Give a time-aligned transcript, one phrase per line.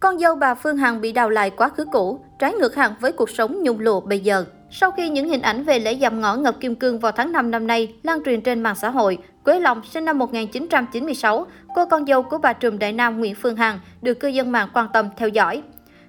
[0.00, 3.12] Con dâu bà Phương Hằng bị đào lại quá khứ cũ, trái ngược hẳn với
[3.12, 4.44] cuộc sống nhung lụa bây giờ.
[4.70, 7.50] Sau khi những hình ảnh về lễ dạm ngõ ngập kim cương vào tháng 5
[7.50, 12.06] năm nay lan truyền trên mạng xã hội, Quế Long sinh năm 1996, cô con
[12.06, 15.08] dâu của bà trùm Đại Nam Nguyễn Phương Hằng được cư dân mạng quan tâm
[15.16, 15.62] theo dõi.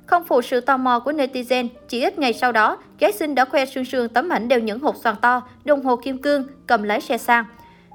[0.06, 3.46] Không phụ sự tò mò của netizen, chỉ ít ngày sau đó, gái xinh đã
[3.46, 6.84] khoe sương sương tấm ảnh đeo những hộp xoàn to, đồng hồ kim cương, cầm
[6.84, 7.46] lái xe sang,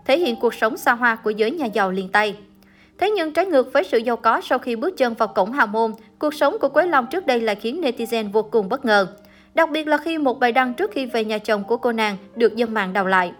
[0.07, 2.37] thể hiện cuộc sống xa hoa của giới nhà giàu liền Tây.
[2.99, 5.67] Thế nhưng trái ngược với sự giàu có sau khi bước chân vào cổng hào
[5.67, 9.07] môn, cuộc sống của Quế Long trước đây lại khiến netizen vô cùng bất ngờ.
[9.54, 12.17] Đặc biệt là khi một bài đăng trước khi về nhà chồng của cô nàng
[12.35, 13.32] được dân mạng đào lại.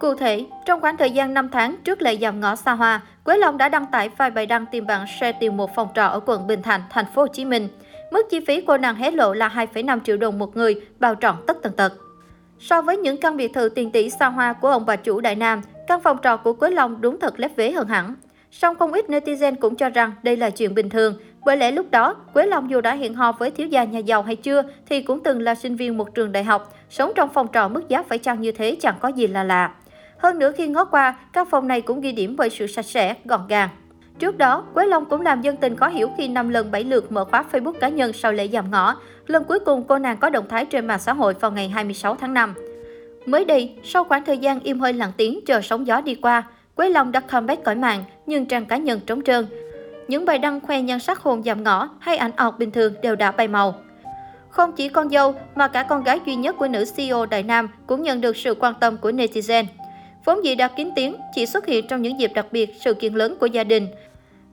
[0.00, 3.38] Cụ thể, trong khoảng thời gian 5 tháng trước lễ dạm ngõ xa hoa, Quế
[3.38, 6.20] Long đã đăng tải vài bài đăng tìm bạn share tìm một phòng trọ ở
[6.26, 7.68] quận Bình Thạnh, thành phố Hồ Chí Minh.
[8.10, 11.36] Mức chi phí cô nàng hé lộ là 2,5 triệu đồng một người, bao trọn
[11.46, 11.92] tất tần tật.
[12.58, 15.34] So với những căn biệt thự tiền tỷ xa hoa của ông bà chủ Đại
[15.34, 18.14] Nam, căn phòng trọ của Quế Long đúng thật lép vế hơn hẳn.
[18.50, 21.14] Song không ít netizen cũng cho rằng đây là chuyện bình thường,
[21.44, 24.22] bởi lẽ lúc đó, Quế Long dù đã hẹn hò với thiếu gia nhà giàu
[24.22, 27.46] hay chưa thì cũng từng là sinh viên một trường đại học, sống trong phòng
[27.52, 29.72] trọ mức giá phải chăng như thế chẳng có gì là lạ.
[30.18, 33.14] Hơn nữa khi ngó qua, các phòng này cũng ghi điểm bởi sự sạch sẽ,
[33.24, 33.68] gọn gàng.
[34.18, 37.12] Trước đó, Quế Long cũng làm dân tình khó hiểu khi 5 lần 7 lượt
[37.12, 38.94] mở khóa Facebook cá nhân sau lễ giảm ngõ.
[39.26, 42.16] Lần cuối cùng cô nàng có động thái trên mạng xã hội vào ngày 26
[42.16, 42.54] tháng 5.
[43.26, 46.42] Mới đây, sau khoảng thời gian im hơi lặng tiếng chờ sóng gió đi qua,
[46.76, 49.46] Quế Long đã comeback cõi mạng nhưng trang cá nhân trống trơn.
[50.08, 53.16] Những bài đăng khoe nhan sắc hồn giảm ngõ hay ảnh ọc bình thường đều
[53.16, 53.74] đã bay màu.
[54.48, 57.68] Không chỉ con dâu mà cả con gái duy nhất của nữ CEO Đại Nam
[57.86, 59.64] cũng nhận được sự quan tâm của netizen.
[60.24, 63.14] Vốn dĩ đã kín tiếng, chỉ xuất hiện trong những dịp đặc biệt, sự kiện
[63.14, 63.88] lớn của gia đình.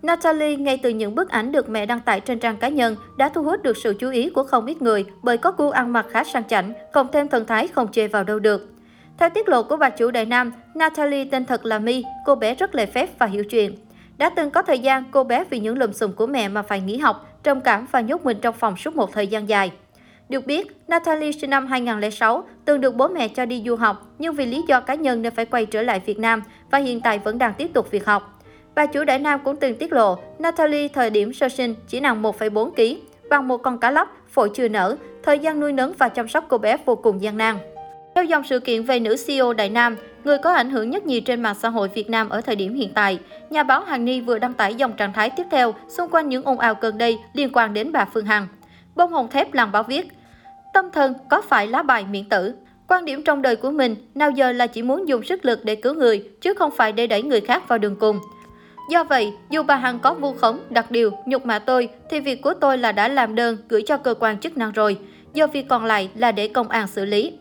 [0.01, 3.29] Natalie ngay từ những bức ảnh được mẹ đăng tải trên trang cá nhân đã
[3.29, 6.05] thu hút được sự chú ý của không ít người bởi có gu ăn mặc
[6.09, 8.72] khá sang chảnh, cộng thêm thần thái không chê vào đâu được.
[9.17, 12.55] Theo tiết lộ của bà chủ Đại Nam, Natalie tên thật là My, cô bé
[12.55, 13.75] rất lề phép và hiểu chuyện.
[14.17, 16.81] Đã từng có thời gian cô bé vì những lùm xùm của mẹ mà phải
[16.81, 19.71] nghỉ học, trầm cảm và nhốt mình trong phòng suốt một thời gian dài.
[20.29, 24.35] Được biết, Natalie sinh năm 2006 từng được bố mẹ cho đi du học, nhưng
[24.35, 27.19] vì lý do cá nhân nên phải quay trở lại Việt Nam và hiện tại
[27.19, 28.39] vẫn đang tiếp tục việc học.
[28.75, 32.21] Bà chủ Đại Nam cũng từng tiết lộ, Natalie thời điểm sơ sinh chỉ nặng
[32.21, 36.09] 1,4 kg, bằng một con cá lóc, phổi chưa nở, thời gian nuôi nấng và
[36.09, 37.57] chăm sóc cô bé vô cùng gian nan.
[38.15, 41.19] Theo dòng sự kiện về nữ CEO Đại Nam, người có ảnh hưởng nhất nhì
[41.19, 43.19] trên mạng xã hội Việt Nam ở thời điểm hiện tại,
[43.49, 46.43] nhà báo Hằng Ni vừa đăng tải dòng trạng thái tiếp theo xung quanh những
[46.43, 48.47] ồn ào gần đây liên quan đến bà Phương Hằng.
[48.95, 50.07] Bông hồng thép làng báo viết,
[50.73, 52.53] tâm thần có phải lá bài miễn tử?
[52.87, 55.75] Quan điểm trong đời của mình nào giờ là chỉ muốn dùng sức lực để
[55.75, 58.19] cứu người, chứ không phải để đẩy người khác vào đường cùng.
[58.89, 62.41] Do vậy, dù bà Hằng có vu khống, đặc điều, nhục mạ tôi, thì việc
[62.41, 64.97] của tôi là đã làm đơn gửi cho cơ quan chức năng rồi.
[65.33, 67.31] Giờ việc còn lại là để công an xử lý.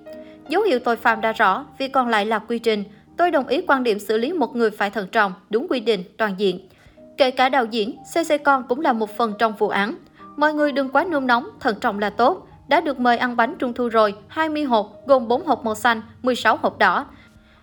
[0.48, 2.84] Dấu hiệu tội phạm đã rõ, việc còn lại là quy trình.
[3.16, 6.04] Tôi đồng ý quan điểm xử lý một người phải thận trọng, đúng quy định,
[6.18, 6.68] toàn diện.
[7.16, 9.94] Kể cả đạo diễn, CC Con cũng là một phần trong vụ án.
[10.36, 12.48] Mọi người đừng quá nôn nóng, thận trọng là tốt.
[12.68, 16.02] Đã được mời ăn bánh trung thu rồi, 20 hộp, gồm 4 hộp màu xanh,
[16.22, 17.06] 16 hộp đỏ.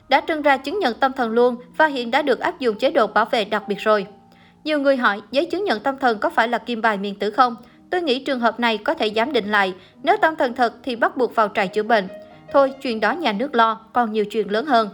[0.09, 2.91] Đã trưng ra chứng nhận tâm thần luôn và hiện đã được áp dụng chế
[2.91, 4.05] độ bảo vệ đặc biệt rồi.
[4.63, 7.31] Nhiều người hỏi giấy chứng nhận tâm thần có phải là kim bài miền tử
[7.31, 7.55] không?
[7.91, 9.73] Tôi nghĩ trường hợp này có thể giám định lại.
[10.03, 12.07] Nếu tâm thần thật thì bắt buộc vào trại chữa bệnh.
[12.51, 14.89] Thôi, chuyện đó nhà nước lo, còn nhiều chuyện lớn hơn.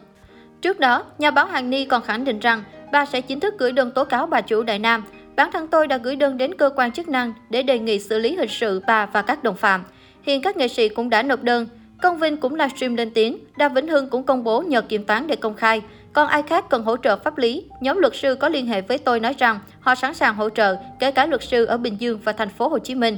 [0.62, 3.72] Trước đó, nhà báo Hàng Ni còn khẳng định rằng bà sẽ chính thức gửi
[3.72, 5.04] đơn tố cáo bà chủ Đại Nam.
[5.36, 8.20] Bản thân tôi đã gửi đơn đến cơ quan chức năng để đề nghị xử
[8.20, 9.84] lý hình sự bà và các đồng phạm.
[10.24, 11.68] Hiện các nghệ sĩ cũng đã nộp đơn.
[12.02, 15.28] Công Vinh cũng livestream lên tiếng, Đa Vĩnh Hưng cũng công bố nhờ kiểm toán
[15.28, 15.82] để công khai.
[16.14, 18.98] Còn ai khác cần hỗ trợ pháp lý, nhóm luật sư có liên hệ với
[18.98, 22.20] tôi nói rằng họ sẵn sàng hỗ trợ, kể cả luật sư ở Bình Dương
[22.24, 23.18] và thành phố Hồ Chí Minh.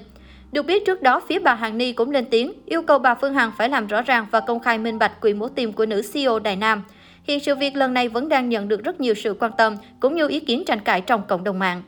[0.52, 3.34] Được biết trước đó, phía bà Hằng Ni cũng lên tiếng yêu cầu bà Phương
[3.34, 6.02] Hằng phải làm rõ ràng và công khai minh bạch quỹ mổ tim của nữ
[6.14, 6.84] CEO Đài Nam.
[7.24, 10.16] Hiện sự việc lần này vẫn đang nhận được rất nhiều sự quan tâm cũng
[10.16, 11.82] như ý kiến tranh cãi trong cộng đồng mạng.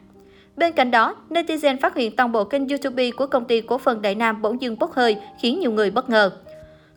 [0.56, 4.02] Bên cạnh đó, netizen phát hiện toàn bộ kênh YouTube của công ty cổ phần
[4.02, 6.32] Đại Nam bỗng dưng bốc hơi, khiến nhiều người bất ngờ.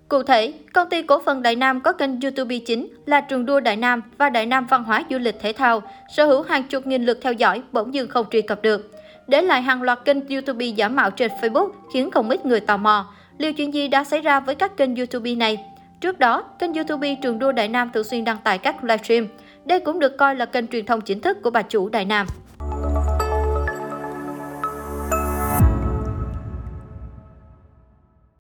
[0.09, 3.61] Cụ thể, công ty cổ phần Đại Nam có kênh YouTube chính là Trường đua
[3.61, 5.83] Đại Nam và Đại Nam Văn hóa Du lịch Thể thao,
[6.17, 8.91] sở hữu hàng chục nghìn lượt theo dõi bỗng dưng không truy cập được
[9.33, 12.77] để lại hàng loạt kênh YouTube giả mạo trên Facebook khiến không ít người tò
[12.77, 13.07] mò.
[13.39, 15.65] Liệu chuyện gì đã xảy ra với các kênh YouTube này?
[16.01, 19.27] Trước đó, kênh YouTube Trường đua Đại Nam thường xuyên đăng tải các livestream.
[19.65, 22.27] Đây cũng được coi là kênh truyền thông chính thức của bà chủ Đại Nam.